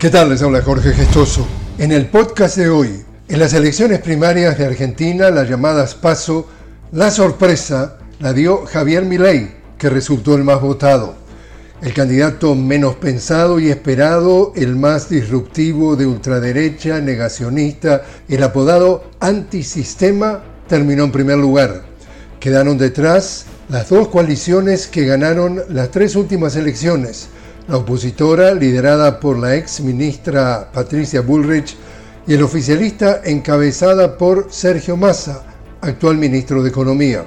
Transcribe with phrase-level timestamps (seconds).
[0.00, 0.30] ¿Qué tal?
[0.30, 1.46] Les habla Jorge Gestoso.
[1.76, 6.48] En el podcast de hoy, en las elecciones primarias de Argentina, las llamadas PASO,
[6.92, 11.16] la sorpresa la dio Javier Milei, que resultó el más votado.
[11.82, 20.42] El candidato menos pensado y esperado, el más disruptivo de ultraderecha, negacionista, el apodado antisistema,
[20.66, 21.82] terminó en primer lugar.
[22.40, 27.28] Quedaron detrás las dos coaliciones que ganaron las tres últimas elecciones,
[27.70, 31.76] la opositora, liderada por la ex ministra Patricia Bullrich,
[32.26, 35.44] y el oficialista encabezada por Sergio Massa,
[35.80, 37.24] actual ministro de Economía.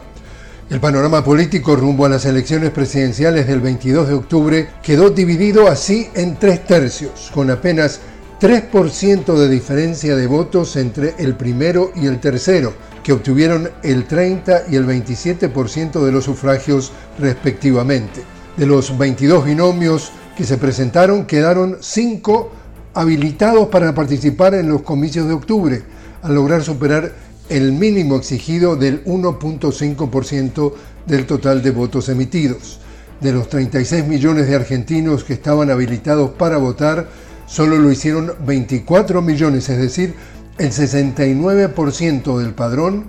[0.70, 6.10] El panorama político rumbo a las elecciones presidenciales del 22 de octubre quedó dividido así
[6.14, 8.02] en tres tercios, con apenas
[8.41, 14.64] 3% de diferencia de votos entre el primero y el tercero, que obtuvieron el 30
[14.70, 18.22] y el 27% de los sufragios respectivamente.
[18.58, 22.52] De los 22 binomios que se presentaron quedaron cinco
[22.94, 25.84] habilitados para participar en los comicios de octubre,
[26.21, 27.12] al lograr superar
[27.49, 30.74] el mínimo exigido del 1.5%
[31.05, 32.80] del total de votos emitidos.
[33.20, 37.07] De los 36 millones de argentinos que estaban habilitados para votar,
[37.46, 40.16] solo lo hicieron 24 millones, es decir,
[40.57, 43.05] el 69% del padrón,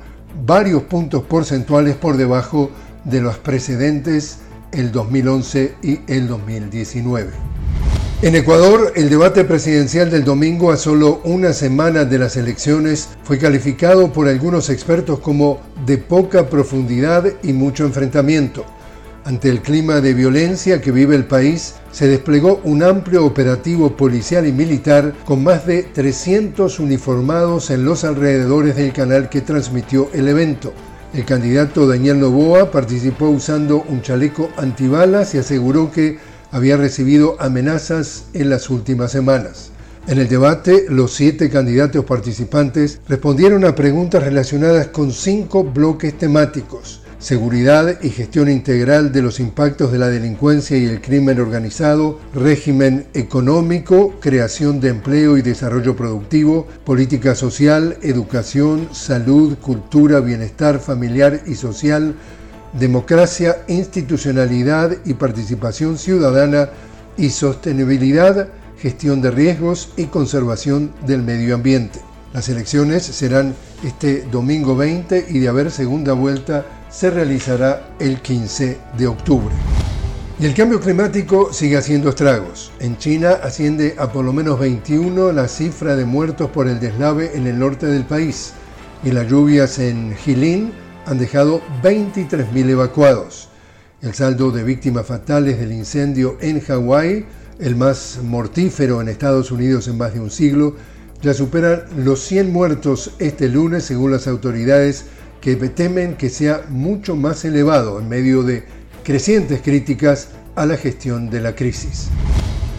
[0.47, 2.71] varios puntos porcentuales por debajo
[3.05, 4.39] de los precedentes
[4.75, 7.31] el 2011 y el 2019.
[8.23, 13.39] En Ecuador, el debate presidencial del domingo a solo una semana de las elecciones fue
[13.39, 18.65] calificado por algunos expertos como de poca profundidad y mucho enfrentamiento.
[19.27, 24.47] Ante el clima de violencia que vive el país, se desplegó un amplio operativo policial
[24.47, 30.29] y militar con más de 300 uniformados en los alrededores del canal que transmitió el
[30.29, 30.73] evento.
[31.15, 36.19] El candidato Daniel Novoa participó usando un chaleco antibalas y aseguró que
[36.51, 39.71] había recibido amenazas en las últimas semanas.
[40.09, 47.04] En el debate, los siete candidatos participantes respondieron a preguntas relacionadas con cinco bloques temáticos
[47.25, 53.07] seguridad y gestión integral de los impactos de la delincuencia y el crimen organizado, régimen
[53.15, 61.55] económico, creación de empleo y desarrollo productivo, política social, educación, salud, cultura, bienestar familiar y
[61.55, 62.15] social,
[62.79, 66.69] democracia, institucionalidad y participación ciudadana
[67.17, 72.01] y sostenibilidad, gestión de riesgos y conservación del medio ambiente.
[72.35, 78.79] Las elecciones serán este domingo 20 y de haber segunda vuelta se realizará el 15
[78.97, 79.53] de octubre.
[80.39, 82.71] Y el cambio climático sigue haciendo estragos.
[82.79, 87.33] En China asciende a por lo menos 21 la cifra de muertos por el deslave
[87.35, 88.53] en el norte del país.
[89.03, 90.73] Y las lluvias en Jilin
[91.07, 93.49] han dejado 23.000 evacuados.
[94.01, 97.27] El saldo de víctimas fatales del incendio en Hawái,
[97.59, 100.77] el más mortífero en Estados Unidos en más de un siglo,
[101.23, 105.07] ya supera los 100 muertos este lunes según las autoridades
[105.45, 108.65] que temen que sea mucho más elevado en medio de
[109.03, 112.09] crecientes críticas a la gestión de la crisis.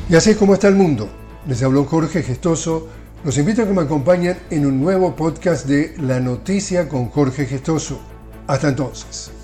[0.09, 1.07] Y así es como está el mundo.
[1.47, 2.87] Les habló Jorge Gestoso.
[3.23, 7.45] Los invito a que me acompañen en un nuevo podcast de La Noticia con Jorge
[7.45, 7.99] Gestoso.
[8.47, 9.34] Hasta entonces.